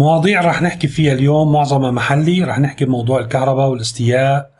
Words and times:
مواضيع 0.00 0.40
رح 0.40 0.62
نحكي 0.62 0.88
فيها 0.88 1.12
اليوم 1.12 1.52
معظمها 1.52 1.90
محلي. 1.90 2.44
رح 2.44 2.58
نحكي 2.58 2.84
بموضوع 2.84 3.20
الكهرباء 3.20 3.68
والاستياء 3.68 4.50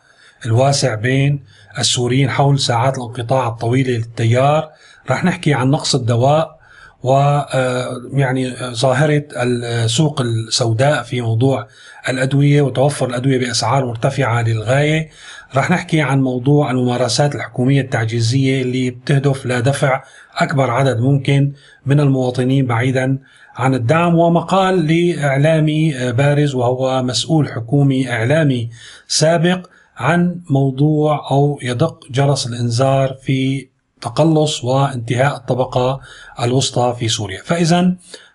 الواسع 0.46 0.94
بين 0.94 1.44
السوريين 1.78 2.30
حول 2.30 2.58
ساعات 2.58 2.98
الانقطاع 2.98 3.48
الطويلة 3.48 3.90
للتيار. 3.90 4.68
رح 5.10 5.24
نحكي 5.24 5.54
عن 5.54 5.70
نقص 5.70 5.94
الدواء 5.94 6.59
و 7.02 7.12
آه، 7.12 8.02
يعني 8.12 8.50
ظاهرة 8.72 9.24
السوق 9.36 10.20
السوداء 10.20 11.02
في 11.02 11.20
موضوع 11.20 11.68
الأدوية 12.08 12.62
وتوفر 12.62 13.06
الأدوية 13.06 13.38
بأسعار 13.38 13.86
مرتفعة 13.86 14.42
للغاية. 14.42 15.08
رح 15.56 15.70
نحكي 15.70 16.00
عن 16.00 16.22
موضوع 16.22 16.70
الممارسات 16.70 17.34
الحكومية 17.34 17.80
التعجيزية 17.80 18.62
اللي 18.62 18.90
بتهدف 18.90 19.46
لدفع 19.46 20.02
أكبر 20.36 20.70
عدد 20.70 21.00
ممكن 21.00 21.52
من 21.86 22.00
المواطنين 22.00 22.66
بعيدا 22.66 23.18
عن 23.56 23.74
الدعم 23.74 24.14
ومقال 24.14 24.86
لإعلامي 24.86 26.12
بارز 26.12 26.54
وهو 26.54 27.02
مسؤول 27.02 27.48
حكومي 27.48 28.10
إعلامي 28.10 28.70
سابق 29.08 29.66
عن 29.96 30.40
موضوع 30.50 31.30
أو 31.30 31.58
يدق 31.62 32.00
جرس 32.10 32.46
الإنذار 32.46 33.16
في 33.22 33.68
تقلص 34.00 34.64
وانتهاء 34.64 35.36
الطبقة 35.36 36.00
الوسطى 36.42 36.96
في 36.98 37.08
سوريا. 37.08 37.42
فإذا 37.44 37.94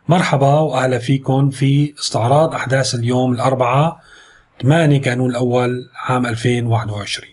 مرحبا 0.09 0.59
وأهلا 0.59 0.99
فيكم 0.99 1.49
في 1.49 1.93
استعراض 1.99 2.55
أحداث 2.55 2.95
اليوم 2.95 3.33
الأربعاء 3.33 3.99
8 4.61 5.01
كانون 5.01 5.29
الأول 5.29 5.89
عام 6.05 6.25
2021 6.25 7.29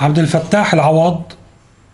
عبد 0.00 0.18
الفتاح 0.18 0.74
العوض 0.74 1.22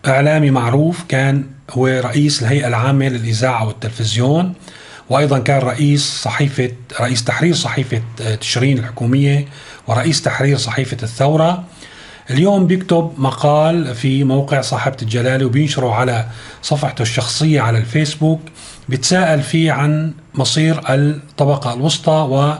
إعلامي 0.07 0.51
معروف 0.51 1.03
كان 1.03 1.45
هو 1.71 1.87
رئيس 1.87 2.41
الهيئة 2.41 2.67
العامة 2.67 3.09
للإذاعة 3.09 3.67
والتلفزيون 3.67 4.53
وأيضا 5.09 5.39
كان 5.39 5.59
رئيس 5.59 6.21
صحيفة 6.21 6.71
رئيس 6.99 7.23
تحرير 7.23 7.53
صحيفة 7.53 8.01
تشرين 8.41 8.77
الحكومية 8.77 9.47
ورئيس 9.87 10.21
تحرير 10.21 10.57
صحيفة 10.57 10.97
الثورة 11.03 11.63
اليوم 12.29 12.67
بيكتب 12.67 13.11
مقال 13.17 13.95
في 13.95 14.23
موقع 14.23 14.61
صاحبة 14.61 14.97
الجلالة 15.01 15.45
وبينشره 15.45 15.93
على 15.93 16.25
صفحته 16.61 17.01
الشخصية 17.01 17.61
على 17.61 17.77
الفيسبوك 17.77 18.39
بيتساءل 18.89 19.41
فيه 19.41 19.71
عن 19.71 20.13
مصير 20.35 20.81
الطبقة 20.89 21.73
الوسطى 21.73 22.27
و 22.31 22.53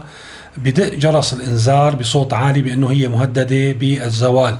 جرس 0.77 1.33
الإنذار 1.33 1.95
بصوت 1.95 2.33
عالي 2.33 2.61
بأنه 2.61 2.91
هي 2.91 3.07
مهددة 3.07 3.71
بالزوال. 3.71 4.57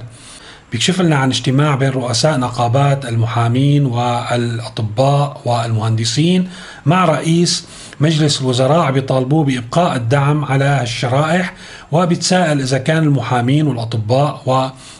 بيكشف 0.74 1.00
لنا 1.00 1.16
عن 1.16 1.30
اجتماع 1.30 1.74
بين 1.74 1.90
رؤساء 1.90 2.38
نقابات 2.38 3.06
المحامين 3.06 3.86
والأطباء 3.86 5.40
والمهندسين 5.44 6.48
مع 6.86 7.04
رئيس 7.04 7.64
مجلس 8.00 8.40
الوزراء 8.40 8.92
بيطالبوه 8.92 9.44
بإبقاء 9.44 9.96
الدعم 9.96 10.44
على 10.44 10.82
الشرائح 10.82 11.54
وبيتساءل 11.92 12.60
إذا 12.60 12.78
كان 12.78 13.02
المحامين 13.02 13.66
والأطباء 13.66 14.42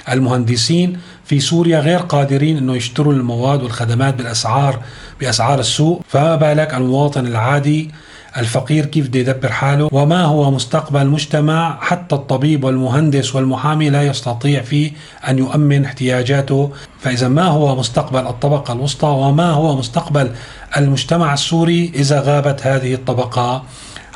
والمهندسين 0.08 0.98
في 1.24 1.40
سوريا 1.40 1.80
غير 1.80 1.98
قادرين 1.98 2.56
إنه 2.56 2.76
يشتروا 2.76 3.12
المواد 3.12 3.62
والخدمات 3.62 4.14
بالاسعار 4.14 4.80
بأسعار 5.20 5.60
السوق. 5.60 6.04
فما 6.08 6.36
بالك 6.36 6.74
المواطن 6.74 7.26
العادي 7.26 7.90
الفقير 8.36 8.86
كيف 8.86 9.08
بده 9.08 9.20
يدبر 9.20 9.52
حاله 9.52 9.88
وما 9.92 10.24
هو 10.24 10.50
مستقبل 10.50 11.06
مجتمع 11.06 11.78
حتى 11.80 12.14
الطبيب 12.14 12.64
والمهندس 12.64 13.34
والمحامي 13.34 13.90
لا 13.90 14.02
يستطيع 14.02 14.62
فيه 14.62 14.92
أن 15.28 15.38
يؤمن 15.38 15.84
احتياجاته. 15.84 16.70
فإذا 17.00 17.28
ما 17.28 17.44
هو 17.44 17.76
مستقبل 17.76 18.26
الطبقة 18.26 18.72
الوسطى 18.72 19.06
وما 19.06 19.50
هو 19.50 19.76
مستقبل 19.76 20.30
المجتمع 20.76 21.34
السوري 21.34 21.92
إذا 21.94 22.20
غابت 22.20 22.66
هذه 22.66 22.94
الطبقة 22.94 23.62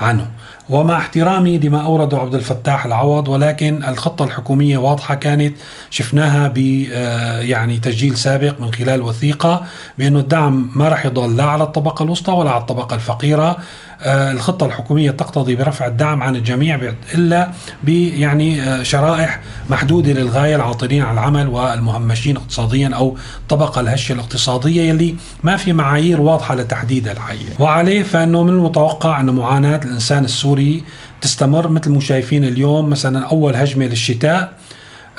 عنه. 0.00 0.27
ومع 0.70 0.98
احترامي 0.98 1.58
لما 1.58 1.84
أورده 1.84 2.19
عبد 2.19 2.34
الفتاح 2.34 2.86
العوض 2.86 3.28
ولكن 3.28 3.84
الخطة 3.84 4.24
الحكومية 4.24 4.78
واضحة 4.78 5.14
كانت 5.14 5.56
شفناها 5.91 6.48
ب 6.48 6.86
آه، 6.92 7.41
يعني 7.41 7.78
تسجيل 7.78 8.16
سابق 8.16 8.61
من 8.61 8.73
خلال 8.73 9.02
وثيقة 9.02 9.64
بأنه 9.98 10.18
الدعم 10.18 10.70
ما 10.74 10.89
راح 10.89 11.06
يضل 11.06 11.36
لا 11.36 11.45
على 11.45 11.64
الطبقة 11.64 12.02
الوسطى 12.02 12.33
ولا 12.33 12.50
على 12.50 12.61
الطبقة 12.61 12.95
الفقيرة. 12.95 13.56
الخطة 14.03 14.67
الحكومية 14.67 15.11
تقتضي 15.11 15.57
برفع 15.57 15.86
الدعم 15.86 16.23
عن 16.23 16.36
الجميع 16.36 16.92
إلا 17.14 17.51
يعني 17.89 18.63
آه، 18.63 18.83
شرائح 18.83 19.41
محدودة 19.70 20.13
للغاية 20.13 20.57
العاطلين 20.57 21.03
على 21.03 21.13
العمل 21.13 21.48
والمهمشين 21.48 22.36
اقتصاديا 22.36 22.91
أو 22.95 23.17
الطبقة 23.42 23.81
الهشة 23.81 24.13
الاقتصادية 24.13 24.83
يلي 24.83 25.17
ما 25.42 25.57
في 25.57 25.73
معايير 25.73 26.20
واضحة 26.20 26.55
لتحديدها 26.55 27.13
الحقيقة 27.13 27.63
وعليه 27.63 28.03
فإنه 28.03 28.42
من 28.42 28.51
المتوقع 28.51 29.20
أن 29.20 29.31
معاناة 29.31 29.81
الإنسان 29.85 30.25
السوري 30.25 30.83
تستمر 31.20 31.69
مثل 31.69 31.91
ما 31.91 32.01
شايفين 32.01 32.45
اليوم 32.45 32.91
مثلا 32.91 33.27
أول 33.27 33.57
هجمة 33.57 33.86
للشتاء 33.86 34.41
آه، 34.42 34.53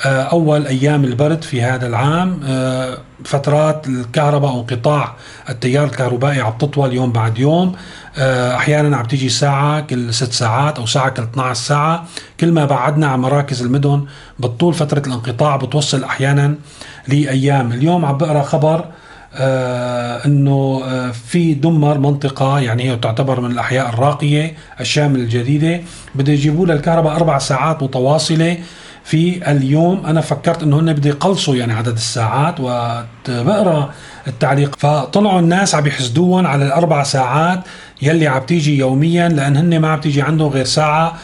أول 0.06 0.66
أيام 0.66 1.04
البرد 1.04 1.42
في 1.44 1.62
هذا 1.62 1.86
العام 1.86 2.40
آه، 2.44 2.98
فترات 3.24 3.86
الكهرباء 3.86 4.50
أو 4.50 4.60
انقطاع 4.60 5.14
التيار 5.48 5.84
الكهربائي 5.84 6.40
عم 6.40 6.52
تطول 6.58 6.92
يوم 6.92 7.12
بعد 7.12 7.38
يوم. 7.38 7.72
آه، 8.18 8.56
أحيانا 8.56 8.96
عم 8.96 9.04
تيجي 9.04 9.28
ساعة 9.28 9.80
كل 9.80 10.14
ست 10.14 10.32
ساعات 10.32 10.78
أو 10.78 10.86
ساعة 10.86 11.08
كل 11.08 11.22
12 11.22 11.54
ساعة. 11.60 12.06
كل 12.40 12.52
ما 12.52 12.64
بعدنا 12.64 13.06
عن 13.06 13.20
مراكز 13.20 13.62
المدن 13.62 14.04
بتطول 14.38 14.74
فترة 14.74 15.02
الانقطاع 15.06 15.56
بتوصل 15.56 16.04
أحيانا 16.04 16.54
لأيام. 17.08 17.72
اليوم 17.72 18.04
عم 18.04 18.18
بقرأ 18.18 18.42
خبر 18.42 18.84
آه 19.34 20.26
إنه 20.26 20.80
آه 20.84 21.10
في 21.10 21.54
دمر 21.54 21.98
منطقة 21.98 22.60
يعني 22.60 22.90
هي 22.90 22.96
تعتبر 22.96 23.40
من 23.40 23.50
الأحياء 23.50 23.88
الراقية 23.88 24.54
الشام 24.80 25.14
الجديدة. 25.16 25.80
بده 26.14 26.32
يجيبوا 26.32 26.66
لها 26.66 26.76
الكهرباء 26.76 27.16
أربع 27.16 27.38
ساعات 27.38 27.82
متواصلة. 27.82 28.58
في 29.04 29.50
اليوم 29.50 30.06
أنا 30.06 30.20
فكرت 30.20 30.62
إنه 30.62 30.80
هن 30.80 30.92
بده 30.92 31.10
يقلصوا 31.10 31.56
يعني 31.56 31.72
عدد 31.72 31.92
الساعات 31.92 32.60
وبقرا 32.60 33.90
التعليق. 34.28 34.76
فطلعوا 34.78 35.40
الناس 35.40 35.74
عم 35.74 35.86
يحسدوهم 35.86 36.46
على 36.46 36.66
الأربع 36.66 37.02
ساعات 37.02 37.60
يلي 38.02 38.26
عم 38.26 38.42
تيجي 38.42 38.78
يوميا 38.78 39.28
لأن 39.28 39.56
هن 39.56 39.78
ما 39.78 39.88
عم 39.88 40.00
تيجي 40.00 40.22
عندهم 40.22 40.50
غير 40.50 40.64
ساعة 40.64 41.14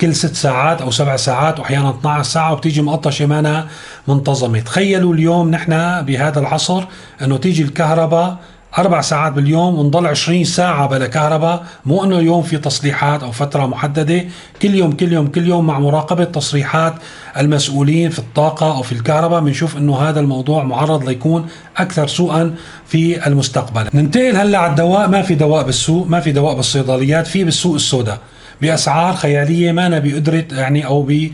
كل 0.00 0.14
ست 0.14 0.34
ساعات 0.34 0.82
أو 0.82 0.90
سبع 0.90 1.16
ساعات 1.16 1.60
واحيانا 1.60 1.90
12 1.90 2.22
ساعة 2.22 2.52
وبتيجي 2.52 2.82
مقطشة 2.82 3.26
مانا 3.26 3.66
منتظمة. 4.08 4.60
تخيلوا 4.60 5.14
اليوم 5.14 5.50
نحن 5.50 6.02
بهذا 6.02 6.40
العصر 6.40 6.84
إنه 7.22 7.36
تيجي 7.36 7.62
الكهرباء 7.62 8.36
أربع 8.78 9.00
ساعات 9.00 9.32
باليوم 9.32 9.78
ونضل 9.78 10.06
20 10.06 10.44
ساعة 10.44 10.86
بلا 10.86 11.06
كهرباء 11.06 11.64
مو 11.86 12.04
أنه 12.04 12.18
اليوم 12.18 12.42
في 12.42 12.58
تصليحات 12.58 13.22
أو 13.22 13.32
فترة 13.32 13.66
محددة 13.66 14.24
كل 14.62 14.74
يوم 14.74 14.92
كل 14.92 15.12
يوم 15.12 15.26
كل 15.26 15.48
يوم 15.48 15.66
مع 15.66 15.78
مراقبة 15.78 16.24
تصريحات 16.24 16.94
المسؤولين 17.38 18.10
في 18.10 18.18
الطاقة 18.18 18.76
أو 18.76 18.82
في 18.82 18.92
الكهرباء 18.92 19.40
بنشوف 19.40 19.76
أنه 19.76 19.98
هذا 19.98 20.20
الموضوع 20.20 20.64
معرض 20.64 21.08
ليكون 21.08 21.46
أكثر 21.76 22.06
سوءا 22.06 22.54
في 22.86 23.26
المستقبل. 23.26 23.88
ننتقل 23.94 24.36
هلأ 24.36 24.58
على 24.58 24.70
الدواء 24.70 25.08
ما 25.08 25.22
في 25.22 25.34
دواء 25.34 25.64
بالسوق 25.64 26.06
ما 26.06 26.20
في 26.20 26.32
دواء 26.32 26.54
بالصيدليات 26.54 27.26
في 27.26 27.44
بالسوق 27.44 27.74
السوداء. 27.74 28.18
بأسعار 28.62 29.14
خيالية 29.14 29.72
ما 29.72 29.98
بقدره 29.98 30.44
يعني 30.52 30.86
أو 30.86 31.02
بيد 31.02 31.32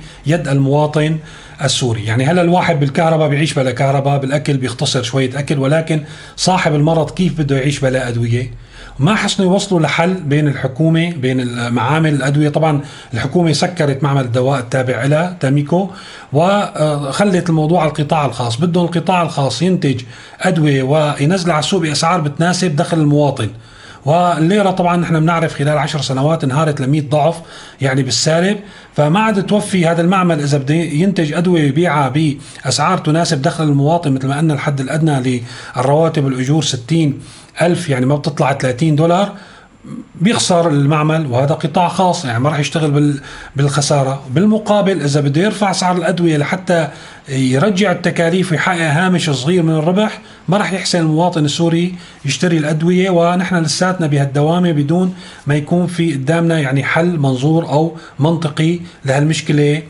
المواطن 0.48 1.18
السوري. 1.64 2.04
يعني 2.04 2.24
هلا 2.24 2.42
الواحد 2.42 2.80
بالكهرباء 2.80 3.28
بيعيش 3.28 3.54
بلا 3.54 3.70
كهرباء؟ 3.70 4.18
بالأكل 4.18 4.56
بيختصر 4.56 5.02
شوية 5.02 5.38
أكل 5.38 5.58
ولكن 5.58 6.02
صاحب 6.36 6.74
المرض 6.74 7.10
كيف 7.10 7.40
بده 7.40 7.56
يعيش 7.56 7.80
بلا 7.80 8.08
أدوية؟ 8.08 8.50
ما 8.98 9.14
حسنوا 9.14 9.52
يوصلوا 9.52 9.80
لحل 9.80 10.14
بين 10.14 10.48
الحكومة 10.48 11.12
بين 11.12 11.68
معامل 11.72 12.14
الأدوية. 12.14 12.48
طبعا 12.48 12.80
الحكومة 13.14 13.52
سكرت 13.52 14.02
معمل 14.02 14.24
الدواء 14.24 14.58
التابع 14.60 15.04
لها 15.04 15.36
تاميكو 15.40 15.90
وخلت 16.32 17.48
الموضوع 17.48 17.80
على 17.80 17.88
القطاع 17.90 18.26
الخاص. 18.26 18.56
بدهم 18.56 18.84
القطاع 18.84 19.22
الخاص 19.22 19.62
ينتج 19.62 20.00
أدوية 20.40 20.82
وينزل 20.82 21.50
على 21.50 21.60
السوق 21.60 21.80
بأسعار 21.80 22.20
بتناسب 22.20 22.76
دخل 22.76 22.98
المواطن. 22.98 23.48
والليرة 24.04 24.70
طبعا 24.70 24.96
نحن 24.96 25.20
بنعرف 25.20 25.54
خلال 25.54 25.78
عشر 25.78 26.00
سنوات 26.00 26.44
انهارت 26.44 26.80
ل 26.80 26.90
100 26.90 27.00
ضعف 27.00 27.36
يعني 27.80 28.02
بالسالب. 28.02 28.58
فما 28.96 29.20
عاد 29.20 29.46
توفي 29.46 29.86
هذا 29.86 30.02
المعمل 30.02 30.40
إذا 30.40 30.58
بده 30.58 30.74
ينتج 30.74 31.32
أدوية 31.32 31.68
يبيعها 31.68 32.08
بأسعار 32.64 32.98
تناسب 32.98 33.42
دخل 33.42 33.64
المواطن 33.64 34.12
مثل 34.12 34.28
ما 34.28 34.38
قلنا 34.38 34.54
الحد 34.54 34.80
الأدنى 34.80 35.42
للرواتب 35.76 36.24
والاجور 36.24 36.62
60 36.62 37.20
ألف 37.62 37.88
يعني 37.88 38.06
ما 38.06 38.16
بتطلع 38.16 38.52
30 38.52 38.96
دولار. 38.96 39.32
بيخسر 40.20 40.68
المعمل 40.68 41.26
وهذا 41.26 41.54
قطاع 41.54 41.88
خاص 41.88 42.24
يعني 42.24 42.38
ما 42.38 42.50
راح 42.50 42.58
يشتغل 42.58 43.20
بالخسارة. 43.56 44.22
بالمقابل 44.30 45.02
إذا 45.02 45.20
بده 45.20 45.42
يرفع 45.42 45.72
سعر 45.72 45.96
الأدوية 45.96 46.36
لحتى 46.36 46.88
يرجع 47.28 47.92
التكاليف 47.92 48.52
ويحقق 48.52 48.80
هامش 48.80 49.30
صغير 49.30 49.62
من 49.62 49.74
الربح 49.74 50.20
ما 50.48 50.56
راح 50.56 50.72
يحسن 50.72 50.98
المواطن 50.98 51.44
السوري 51.44 51.94
يشتري 52.24 52.58
الأدوية. 52.58 53.10
ونحن 53.10 53.56
لساتنا 53.56 54.06
بهالدوامة 54.06 54.72
بدون 54.72 55.14
ما 55.46 55.54
يكون 55.54 55.86
في 55.86 56.12
قدامنا 56.12 56.58
يعني 56.58 56.84
حل 56.84 57.18
منظور 57.18 57.68
أو 57.68 57.96
منطقي 58.18 58.80
لهالمشكلة. 59.04 59.82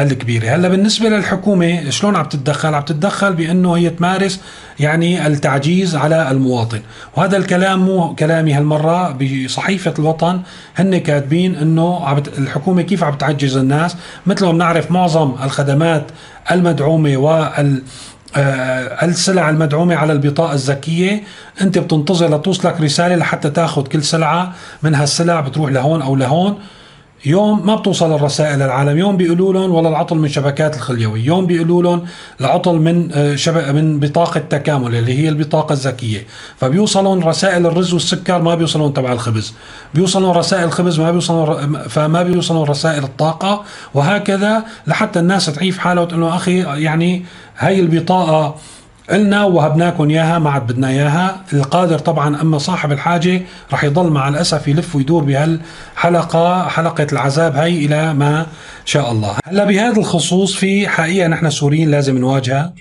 الكبيره 0.00 0.48
هلا 0.48 0.68
بالنسبة 0.68 1.08
للحكومة 1.08 1.90
شلون 1.90 2.16
عم 2.16 2.24
تتدخل؟ 2.24 2.74
عم 2.74 2.82
تتدخل 2.82 3.32
بأنه 3.32 3.76
هي 3.76 3.90
تمارس 3.90 4.40
يعني 4.80 5.26
التعجيز 5.26 5.96
على 5.96 6.30
المواطن. 6.30 6.80
وهذا 7.16 7.36
الكلام 7.36 7.84
مو 7.84 8.14
كلامي 8.14 8.52
هالمرة 8.52 9.12
بصحيفة 9.12 9.94
الوطن 9.98 10.40
هن 10.76 10.98
كاتبين 10.98 11.56
إنه 11.56 12.16
الحكومة 12.38 12.82
كيف 12.82 13.04
عم 13.04 13.14
تعجز 13.14 13.56
الناس؟ 13.56 13.96
مثل 14.26 14.44
ما 14.44 14.52
بنعرف 14.52 14.90
معظم 14.90 15.34
الخدمات 15.44 16.06
المدعومة 16.50 17.16
وال 17.16 17.82
آه، 18.36 19.04
السلع 19.04 19.50
المدعومة 19.50 19.94
على 19.94 20.12
البطاقة 20.12 20.52
الذكية 20.54 21.22
أنت 21.60 21.78
بتنتظر 21.78 22.36
لتوصلك 22.36 22.80
رسالة 22.80 23.16
لحتى 23.16 23.50
تاخذ 23.50 23.86
كل 23.86 24.02
سلعة. 24.02 24.52
من 24.82 24.94
هالسلع 24.94 25.40
بتروح 25.40 25.70
لهون 25.70 26.02
أو 26.02 26.16
لهون. 26.16 26.58
يوم 27.26 27.66
ما 27.66 27.74
بتوصل 27.74 28.14
الرسائل 28.14 28.58
للعالم. 28.58 28.98
يوم 28.98 29.16
بيقولوا 29.16 29.52
لهم 29.52 29.70
ولا 29.70 29.88
العطل 29.88 30.16
من 30.16 30.28
شبكات 30.28 30.76
الخليوي 30.76 31.20
يوم 31.20 31.46
بيقولوا 31.46 31.82
لهم 31.82 32.04
العطل 32.40 32.74
من 32.74 33.12
آه، 33.12 33.34
شبك 33.34 33.68
من 33.68 34.00
بطاقة 34.00 34.40
تكامل 34.40 34.94
اللي 34.94 35.18
هي 35.18 35.28
البطاقة 35.28 35.72
الذكية. 35.72 36.26
فبيوصلون 36.56 37.22
رسائل 37.22 37.66
الرز 37.66 37.92
والسكر 37.92 38.42
ما 38.42 38.54
بيوصلون 38.54 38.94
تبع 38.94 39.12
الخبز. 39.12 39.54
بيوصلون 39.94 40.36
رسائل 40.36 40.64
الخبز 40.64 41.00
ما 41.00 41.10
بيوصلون 41.10 41.78
فما 41.88 42.22
بيوصلون 42.22 42.68
رسائل 42.68 43.04
الطاقة. 43.04 43.64
وهكذا 43.94 44.64
لحتى 44.86 45.18
الناس 45.18 45.46
تعيف 45.46 45.78
حالها 45.78 46.02
وتقول 46.02 46.20
له 46.20 46.36
أخي 46.36 46.58
يعني 46.82 47.24
هاي 47.58 47.80
البطاقة 47.80 48.56
قلنا 49.10 49.44
وهبناكم 49.44 50.10
إياها 50.10 50.38
ما 50.38 50.50
عاد 50.50 50.66
بدنا 50.66 50.88
إياها. 50.88 51.44
القادر 51.52 51.98
طبعا 51.98 52.40
أما 52.42 52.58
صاحب 52.58 52.92
الحاجة 52.92 53.42
رح 53.72 53.84
يضل 53.84 54.10
مع 54.10 54.28
الأسف 54.28 54.68
يلف 54.68 54.96
ويدور 54.96 55.24
بهالحلقة 55.24 56.68
حلقة 56.68 57.06
العذاب 57.12 57.56
هاي 57.56 57.84
إلى 57.84 58.14
ما 58.14 58.46
شاء 58.84 59.12
الله. 59.12 59.36
هلأ 59.44 59.64
بهذا 59.64 59.96
الخصوص 59.96 60.54
في 60.54 60.88
حقيقة 60.88 61.28
نحن 61.28 61.50
سوريين 61.50 61.90
لازم 61.90 62.18
نواجهها. 62.18 62.72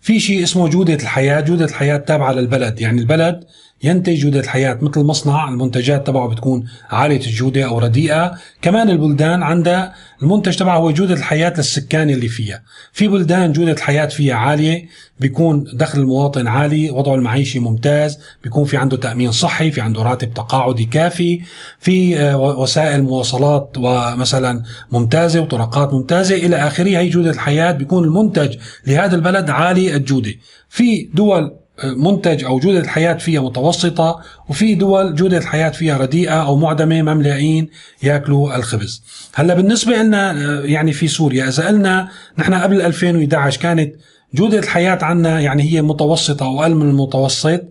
في 0.00 0.20
شيء 0.20 0.42
اسمه 0.42 0.68
جودة 0.68 0.94
الحياة 0.94 1.40
جودة 1.40 1.64
الحياة 1.64 1.96
تابعة 1.96 2.32
للبلد. 2.32 2.80
يعني 2.80 3.00
البلد 3.00 3.44
ينتج 3.82 4.14
جودة 4.14 4.40
الحياة 4.40 4.78
مثل 4.82 5.00
مصنع 5.00 5.48
المنتجات 5.48 6.06
تبعه 6.06 6.28
بتكون 6.28 6.64
عالية 6.90 7.26
الجودة 7.26 7.64
أو 7.64 7.78
رديئة. 7.78 8.34
كمان 8.62 8.90
البلدان 8.90 9.42
عندها 9.42 9.94
المنتج 10.22 10.56
تبعه 10.56 10.78
هو 10.78 10.90
جودة 10.90 11.14
الحياة 11.14 11.54
للسكان 11.56 12.10
اللي 12.10 12.28
فيها. 12.28 12.62
في 12.92 13.08
بلدان 13.08 13.52
جودة 13.52 13.72
الحياة 13.72 14.06
فيها 14.06 14.34
عالية 14.34 14.88
بيكون 15.20 15.64
دخل 15.74 16.00
المواطن 16.00 16.46
عالي 16.46 16.90
وضعه 16.90 17.14
المعيشي 17.14 17.58
ممتاز 17.58 18.18
بيكون 18.42 18.64
في 18.64 18.76
عنده 18.76 18.96
تأمين 18.96 19.32
صحي 19.32 19.70
في 19.70 19.80
عنده 19.80 20.02
راتب 20.02 20.34
تقاعدي 20.34 20.84
كافي 20.84 21.40
في 21.78 22.20
آه، 22.20 22.36
وسائل 22.36 23.02
مواصلات 23.02 23.72
ومثلا 23.78 24.62
ممتازة 24.92 25.40
وطرقات 25.40 25.94
ممتازة. 25.94 26.36
إلى 26.36 26.56
آخره 26.56 26.88
هي 26.98 27.08
جودة 27.08 27.30
الحياة 27.30 27.72
بيكون 27.72 28.04
المنتج 28.04 28.56
لهذا 28.86 29.16
البلد 29.16 29.50
عالي 29.50 29.96
الجودة. 29.96 30.34
في 30.68 31.08
دول 31.14 31.60
منتج 31.84 32.44
أو 32.44 32.58
جودة 32.58 32.78
الحياة 32.78 33.14
فيها 33.14 33.40
متوسطة 33.40 34.20
وفي 34.48 34.74
دول 34.74 35.14
جودة 35.14 35.38
الحياة 35.38 35.70
فيها 35.70 35.98
رديئة 35.98 36.42
أو 36.42 36.56
معدمة 36.56 37.02
ما 37.02 37.14
ملاقين 37.14 37.68
يأكلوا 38.02 38.56
الخبز. 38.56 39.02
هلأ 39.34 39.54
بالنسبة 39.54 39.96
لنا 39.96 40.32
يعني 40.64 40.92
في 40.92 41.08
سوريا 41.08 41.48
إذا 41.48 41.66
قلنا 41.66 42.08
نحن 42.38 42.54
قبل 42.54 42.82
2011 42.82 43.60
كانت 43.60 43.94
جودة 44.34 44.58
الحياة 44.58 44.98
عندنا 45.02 45.40
يعني 45.40 45.62
هي 45.62 45.82
متوسطة 45.82 46.46
أو 46.46 46.62
أقل 46.62 46.74
من 46.74 46.90
المتوسط 46.90 47.62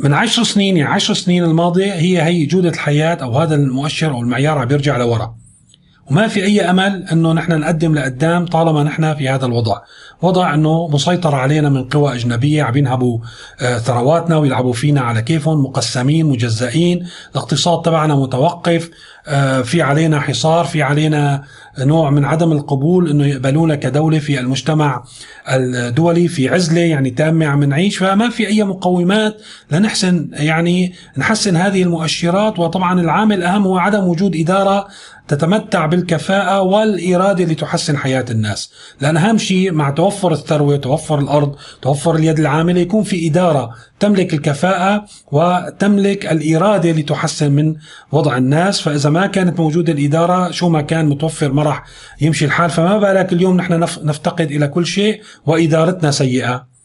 من 0.00 0.14
عشر 0.14 0.42
سنين 0.42 0.76
يعني 0.76 0.94
عشر 0.94 1.14
سنين 1.14 1.44
الماضية 1.44 1.92
هي 1.92 2.22
هي 2.22 2.46
جودة 2.46 2.68
الحياة 2.68 3.14
أو 3.14 3.38
هذا 3.38 3.54
المؤشر 3.54 4.10
أو 4.10 4.20
المعيار 4.20 4.58
عم 4.58 4.68
بيرجع 4.68 4.96
لورا 4.96 5.36
وما 6.10 6.28
في 6.28 6.44
أي 6.44 6.70
أمل 6.70 7.04
أنه 7.12 7.32
نحن 7.32 7.60
نقدم 7.60 7.94
لقدام 7.94 8.46
طالما 8.46 8.82
نحن 8.82 9.14
في 9.14 9.28
هذا 9.28 9.46
الوضع. 9.46 9.80
وضع 10.22 10.54
أنه 10.54 10.88
مسيطر 10.88 11.34
علينا 11.34 11.68
من 11.68 11.84
قوى 11.84 12.14
أجنبية 12.14 12.62
عم 12.62 12.76
ينهبوا 12.76 13.18
آه، 13.60 13.78
ثرواتنا 13.78 14.36
ويلعبوا 14.36 14.72
فينا 14.72 15.00
على 15.00 15.22
كيفهم 15.22 15.62
مقسمين 15.62 16.26
مجزئين. 16.26 17.06
الاقتصاد 17.32 17.82
تبعنا 17.82 18.14
متوقف. 18.14 18.90
في 19.64 19.82
علينا 19.82 20.20
حصار 20.20 20.64
في 20.64 20.82
علينا 20.82 21.42
نوع 21.78 22.10
من 22.10 22.24
عدم 22.24 22.52
القبول 22.52 23.10
إنه 23.10 23.26
يقبلونا 23.26 23.74
كدولة 23.74 24.18
في 24.18 24.40
المجتمع 24.40 25.04
الدولي 25.48 26.28
في 26.28 26.48
عزلة 26.48 26.80
يعني 26.80 27.10
تامة 27.10 27.46
عم 27.46 27.64
نعيش. 27.64 27.98
فما 27.98 28.30
في 28.30 28.46
أي 28.46 28.64
مقومات 28.64 29.36
لنحسن 29.70 30.30
يعني 30.32 30.92
نحسن 31.16 31.56
هذه 31.56 31.82
المؤشرات. 31.82 32.58
وطبعا 32.58 33.00
العامل 33.00 33.36
الاهم 33.36 33.66
هو 33.66 33.78
عدم 33.78 34.04
وجود 34.04 34.36
إدارة 34.36 34.88
تتمتع 35.28 35.86
بالكفاءة 35.86 36.60
والإرادة 36.60 37.44
لتحسن 37.44 37.96
حياة 37.96 38.24
الناس. 38.30 38.70
لأن 39.00 39.16
أهم 39.16 39.38
شيء 39.38 39.72
مع 39.72 39.90
توفر 39.90 40.32
الثروة 40.32 40.76
توفر 40.76 41.18
الأرض 41.18 41.56
توفر 41.82 42.16
اليد 42.16 42.38
العاملة 42.38 42.80
يكون 42.80 43.02
في 43.02 43.28
إدارة 43.28 43.70
تملك 44.00 44.34
الكفاءة 44.34 45.04
وتملك 45.32 46.26
الإرادة 46.26 46.90
لتحسن 46.90 47.52
من 47.52 47.74
وضع 48.12 48.36
الناس. 48.36 48.80
فإذا 48.80 49.10
ما 49.10 49.17
كانت 49.26 49.60
موجودة 49.60 49.92
الإدارة 49.92 50.50
شو 50.50 50.68
ما 50.68 50.80
كان 50.80 51.06
متوفر 51.06 51.52
ما 51.52 51.62
راح 51.62 51.84
يمشي 52.20 52.44
الحال 52.44 52.70
فما 52.70 52.98
بالك 52.98 53.32
اليوم 53.32 53.56
نحن 53.56 53.72
نفتقد 54.02 54.50
إلى 54.50 54.68
كل 54.68 54.86
شيء 54.86 55.22
وإدارتنا 55.46 56.10
سيئة. 56.10 56.77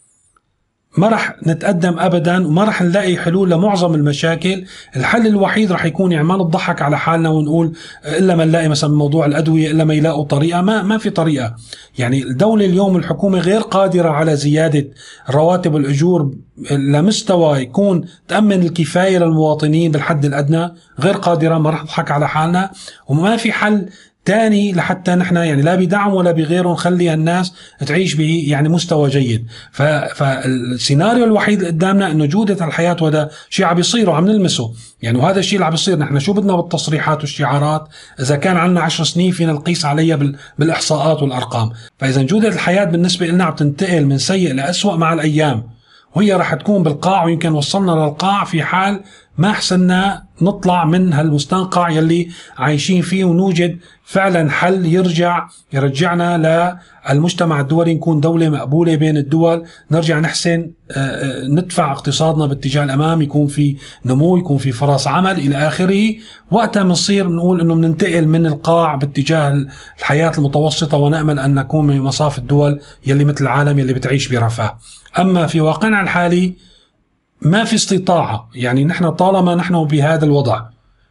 ما 0.96 1.08
رح 1.08 1.36
نتقدم 1.46 1.98
ابدا 1.98 2.46
وما 2.46 2.64
رح 2.64 2.82
نلاقي 2.82 3.16
حلول 3.16 3.50
لمعظم 3.50 3.94
المشاكل. 3.94 4.64
الحل 4.96 5.26
الوحيد 5.26 5.72
رح 5.72 5.84
يكون 5.84 6.12
يعني 6.12 6.24
ما 6.24 6.36
نضحك 6.36 6.82
على 6.82 6.98
حالنا 6.98 7.28
ونقول 7.28 7.72
إلا 8.04 8.36
ما 8.36 8.44
نلاقي 8.44 8.68
مثلا 8.68 8.90
موضوع 8.90 9.26
الأدوية 9.26 9.70
إلا 9.70 9.84
ما 9.84 9.94
يلاقوا 9.94 10.24
طريقة. 10.24 10.60
ما 10.60 10.82
ما 10.82 10.98
في 10.98 11.10
طريقة. 11.10 11.54
يعني 11.98 12.22
الدولة 12.22 12.64
اليوم 12.64 12.96
الحكومة 12.96 13.38
غير 13.38 13.60
قادرة 13.60 14.08
على 14.08 14.36
زيادة 14.36 14.88
رواتب 15.30 15.76
الأجور 15.76 16.34
لمستوى 16.70 17.58
يكون 17.58 18.04
تأمن 18.28 18.62
الكفاية 18.62 19.18
للمواطنين 19.18 19.90
بالحد 19.90 20.24
الأدنى 20.24 20.70
غير 21.00 21.14
قادرة 21.14 21.58
ما 21.58 21.70
رح 21.70 21.82
نضحك 21.82 22.10
على 22.10 22.28
حالنا. 22.28 22.70
وما 23.08 23.36
في 23.36 23.52
حل 23.52 23.88
تاني 24.24 24.72
لحتى 24.72 25.14
نحن 25.14 25.36
يعني 25.36 25.62
لا 25.62 25.74
بدعم 25.74 26.14
ولا 26.14 26.32
بغيره 26.32 26.72
نخلي 26.72 27.14
الناس 27.14 27.52
تعيش 27.86 28.14
ب 28.14 28.20
يعني 28.20 28.68
مستوى 28.68 29.10
جيد. 29.10 29.46
فالسيناريو 30.14 31.24
الوحيد 31.24 31.58
اللي 31.58 31.70
قدامنا 31.70 32.10
إنه 32.10 32.26
جودة 32.26 32.66
الحياة 32.66 32.96
وهذا 33.00 33.30
شيء 33.50 33.66
عم 33.66 33.76
بيصير 33.76 34.10
وعم 34.10 34.26
نلمسه. 34.26 34.72
يعني 35.02 35.18
وهذا 35.18 35.38
الشيء 35.38 35.54
اللي 35.54 35.66
عم 35.66 35.70
بيصير 35.70 35.98
نحن 35.98 36.18
شو 36.18 36.32
بدنا 36.32 36.56
بالتصريحات 36.56 37.20
والشعارات؟ 37.20 37.88
إذا 38.20 38.36
كان 38.36 38.56
عندنا 38.56 38.80
10 38.80 39.04
سنين 39.04 39.32
فينا 39.32 39.52
نقيس 39.52 39.84
عليها 39.84 40.18
بالإحصاءات 40.58 41.22
والأرقام. 41.22 41.70
فإذا 41.98 42.22
جودة 42.22 42.48
الحياة 42.48 42.84
بالنسبة 42.84 43.26
لنا 43.26 43.44
عم 43.44 43.54
تنتقل 43.54 44.06
من 44.06 44.18
سيء 44.18 44.54
لاسوء 44.54 44.96
مع 44.96 45.12
الأيام. 45.12 45.74
وهي 46.14 46.32
راح 46.32 46.54
تكون 46.54 46.82
بالقاع 46.82 47.24
ويمكن 47.24 47.52
وصلنا 47.52 47.92
للقاع 47.92 48.44
في 48.44 48.62
حال 48.62 49.00
ما 49.38 49.52
حسنا 49.52 50.24
نطلع 50.42 50.84
من 50.84 51.12
هالمستنقع 51.12 51.90
يلي 51.90 52.28
عايشين 52.56 53.02
فيه 53.02 53.24
ونوجد 53.24 53.78
فعلا 54.04 54.50
حل 54.50 54.86
يرجع 54.86 55.48
يرجعنا 55.72 56.78
للمجتمع 57.10 57.60
الدولي 57.60 57.94
نكون 57.94 58.20
دولة 58.20 58.48
مقبولة 58.48 58.96
بين 58.96 59.16
الدول. 59.16 59.64
نرجع 59.90 60.20
نحسن 60.20 60.70
آه، 60.90 60.98
آه، 60.98 61.48
ندفع 61.48 61.92
اقتصادنا 61.92 62.46
باتجاه 62.46 62.84
الأمام 62.84 63.22
يكون 63.22 63.46
في 63.46 63.76
نمو 64.04 64.36
يكون 64.36 64.58
في 64.58 64.72
فرص 64.72 65.06
عمل 65.06 65.38
إلى 65.38 65.56
آخره. 65.56 66.14
وقتها 66.50 66.82
بنصير 66.82 67.28
نقول 67.28 67.60
أنه 67.60 67.74
بننتقل 67.74 68.28
من 68.28 68.46
القاع 68.46 68.94
باتجاه 68.94 69.66
الحياة 69.98 70.32
المتوسطة 70.38 70.96
ونأمل 70.96 71.38
أن 71.38 71.54
نكون 71.54 71.86
من 71.86 72.00
مصاف 72.00 72.38
الدول 72.38 72.80
يلي 73.06 73.24
مثل 73.24 73.44
العالم 73.44 73.78
يلي 73.78 73.92
بتعيش 73.92 74.28
برفاه. 74.28 74.78
أما 75.18 75.46
في 75.46 75.60
واقعنا 75.60 76.00
الحالي 76.00 76.54
ما 77.44 77.64
في 77.64 77.74
استطاعة. 77.74 78.48
يعني 78.54 78.84
نحن 78.84 79.10
طالما 79.10 79.54
نحن 79.54 79.84
بهذا 79.84 80.24
الوضع 80.24 80.62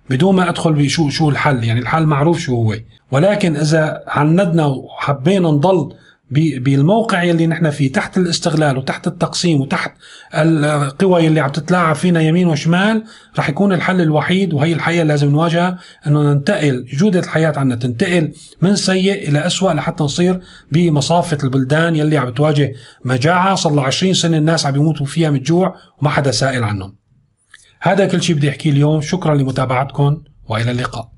بدون 0.09 0.35
ما 0.35 0.49
أدخل 0.49 0.73
بشو 0.73 1.09
شو 1.09 1.29
الحل 1.29 1.63
يعني 1.63 1.79
الحل 1.79 2.05
معروف 2.05 2.39
شو 2.39 2.55
هو. 2.55 2.75
ولكن 3.11 3.55
إذا 3.55 4.03
عندنا 4.07 4.65
وحبينا 4.65 5.51
نضل 5.51 5.93
بالموقع 6.33 7.23
يلي 7.23 7.47
نحن 7.47 7.69
فيه 7.69 7.91
تحت 7.91 8.17
الاستغلال 8.17 8.77
وتحت 8.77 9.07
التقسيم 9.07 9.61
وتحت 9.61 9.91
القوى 10.35 11.25
يلي 11.25 11.39
عم 11.39 11.49
تتلاعب 11.49 11.95
فينا 11.95 12.21
يمين 12.21 12.47
وشمال 12.47 13.03
رح 13.39 13.49
يكون 13.49 13.73
الحل 13.73 14.01
الوحيد 14.01 14.53
وهي 14.53 14.73
الحقيقة 14.73 15.03
لازم 15.03 15.29
نواجهها 15.29 15.79
إنه 16.07 16.33
ننتقل 16.33 16.85
جودة 16.93 17.19
الحياة 17.19 17.53
عنا 17.57 17.75
تنتقل 17.75 18.33
من 18.61 18.75
سيء 18.75 19.29
إلى 19.29 19.45
أسوأ 19.45 19.73
لحتى 19.73 20.03
نصير 20.03 20.39
بمصافة 20.71 21.37
البلدان 21.43 21.95
يلي 21.95 22.17
عم 22.17 22.29
بتواجه 22.29 22.73
مجاعة 23.05 23.55
صار 23.55 23.73
لها 23.73 23.83
20 23.83 24.13
سنة 24.13 24.37
الناس 24.37 24.65
عم 24.65 24.75
يموتوا 24.75 25.05
فيها 25.05 25.29
من 25.29 25.37
الجوع 25.37 25.75
وما 26.01 26.09
حدا 26.09 26.31
سائل 26.31 26.63
عنهم. 26.63 26.95
هذا 27.81 28.05
كل 28.05 28.23
شيء 28.23 28.35
بدي 28.35 28.49
أحكيه 28.49 28.71
اليوم 28.71 29.01
شكرا 29.01 29.35
لمتابعتكم 29.35 30.17
وإلى 30.49 30.71
اللقاء. 30.71 31.12